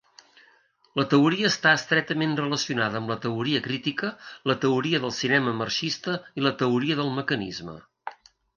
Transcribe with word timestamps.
La 0.99 1.03
teoria 1.09 1.49
està 1.51 1.73
estretament 1.79 2.33
relacionada 2.39 2.99
amb 3.01 3.13
la 3.15 3.19
teoria 3.27 3.61
crítica, 3.67 4.11
la 4.53 4.57
teoria 4.65 5.03
del 5.07 5.15
cinema 5.21 5.55
marxista 5.63 6.19
i 6.41 6.49
la 6.49 6.57
teoria 6.65 7.01
del 7.03 7.17
mecanisme. 7.23 7.81